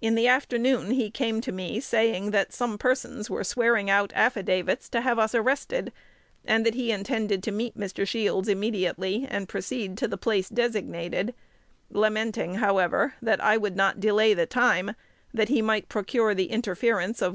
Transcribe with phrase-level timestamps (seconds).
[0.00, 4.88] In the afternoon he came to me, saying that some persons were swearing out affidavits
[4.90, 5.92] to have us arrested,
[6.44, 8.06] and that he intended to meet Mr.
[8.06, 11.34] Shields immediately, and proceed to the place designated;
[11.90, 14.94] lamenting, however, that I would not delay the time,
[15.34, 17.32] that he might procure the interference of